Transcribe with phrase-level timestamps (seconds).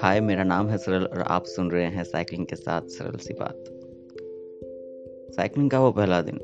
[0.00, 3.34] हाय, मेरा नाम है सरल और आप सुन रहे हैं साइकिलिंग के साथ सरल सी
[3.34, 3.64] बात।
[5.32, 6.36] साइकिलिंग का वो पहला दिन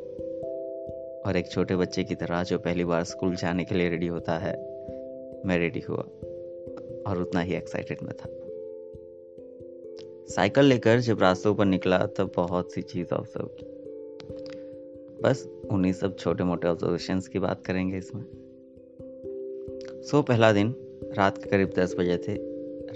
[1.26, 4.38] और एक छोटे बच्चे की तरह जो पहली बार स्कूल जाने के लिए रेडी होता
[4.38, 4.52] है,
[5.46, 6.02] मैं रेडी हुआ
[7.06, 8.30] और उतना ही एक्साइटेड में था।
[10.34, 13.66] साइकिल लेकर जब रास्तों पर निकला तब बहुत सी चीज़ ऑब्ज़र्व की।
[15.22, 18.47] बस उन्हीं सब छोटे मोटे ऑब्जर्वेशन की बात करेंगे इसमें।
[20.02, 20.74] सो पहला दिन
[21.16, 22.34] रात के करीब दस बजे थे।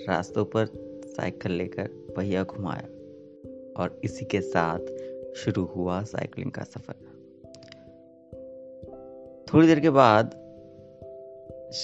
[0.04, 0.66] रास्तों पर
[1.06, 1.86] साइकिल लेकर
[2.16, 2.88] पहिया घुमाया
[3.82, 4.78] और इसी के साथ
[5.34, 6.94] शुरू हुआ साइकिलिंग का सफ़र।
[9.46, 10.30] थोड़ी देर के बाद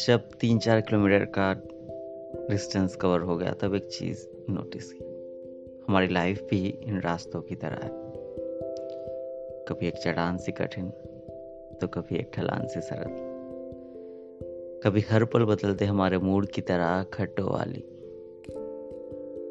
[0.07, 1.55] जब तीन चार किलोमीटर का
[2.51, 5.05] डिस्टेंस कवर हो गया, तब एक चीज़ नोटिस की।
[5.89, 7.91] हमारी लाइफ भी इन रास्तों की तरह है।
[9.65, 10.91] कभी एक चढ़ान सी कठिन
[11.81, 13.28] तो कभी एक ढलान सी सरल।
[14.85, 17.81] कभी हर पल बदलते हमारे मूड की तरह खट्टो वाली।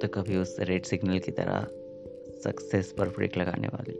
[0.02, 1.68] तो कभी उस रेड सिग्नल की तरह
[2.44, 3.94] सक्सेस पर ब्रेक लगाने वाली।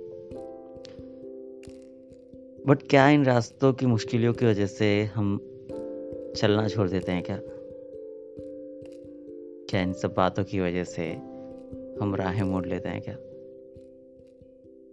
[2.66, 5.38] बट क्या इन रास्तों की मुश्किलों की वजह से हम
[6.38, 7.40] चलना छोड़ देते हैं क्या?
[9.70, 11.12] क्या इन सब बातों की वजह से
[12.02, 13.18] हम राहें मोड़ लेते हैं क्या?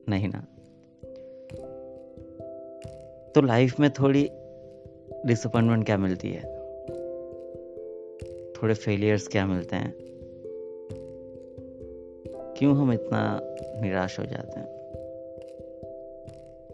[0.09, 0.47] नहीं ना।
[3.35, 4.31] तो लाइफ में थोड़ी
[5.27, 6.43] डिसअपॉइंटमेंट क्या मिलती है?
[8.53, 9.95] थोड़े फेलियर्स क्या मिलते हैं?
[12.59, 13.41] क्यों हम इतना
[13.81, 14.67] निराश हो जाते हैं?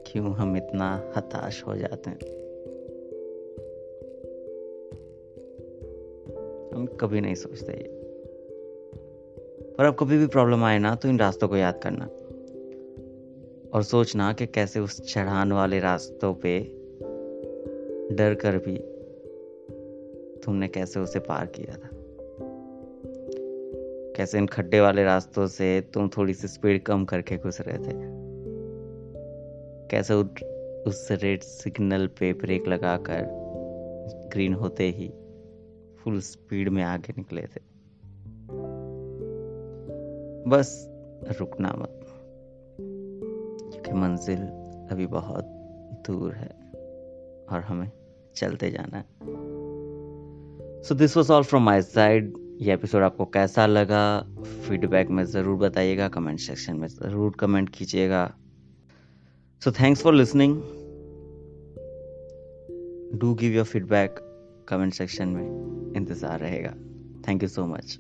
[0.06, 2.18] क्यों हम इतना हताश हो जाते हैं?
[6.74, 8.00] हम कभी नहीं सोचते ये।
[9.78, 12.04] पर अब कभी भी प्रॉब्लम आए ना तो इन रास्तों को याद करना।
[13.74, 16.79] और सोचना कि कैसे उस चढ़ान वाले रास्तों पे
[18.12, 18.76] डर कर भी
[20.40, 21.88] तुमने कैसे उसे पार किया था?
[24.16, 27.92] कैसे इन खड्डे वाले रास्तों से तुम थोड़ी सी स्पीड कम करके घुस रहे थे?
[29.88, 30.14] कैसे
[30.82, 33.22] उस रेड सिग्नल पे ब्रेक लगाकर
[34.32, 35.08] ग्रीन होते ही
[35.98, 37.60] फुल स्पीड में आगे निकले थे?
[40.50, 40.86] बस
[41.40, 42.06] रुकना मत
[43.86, 44.42] कि मंजिल
[44.90, 45.44] अभी बहुत
[46.06, 46.50] दूर है
[47.50, 47.90] और हमें
[48.36, 49.02] चलते जाना
[50.84, 54.02] so this was all from my side ये एपिसोड आपको कैसा लगा?
[54.68, 58.24] फीडबैक में ज़रूर बताइएगा। कमेंट सेक्शन में ज़रूर कमेंट कीजिएगा।
[59.62, 60.56] So thanks for listening
[63.20, 64.20] do give your feedback
[64.68, 66.74] comment section में इंतज़ार रहेगा।
[67.28, 67.98] Thank you so much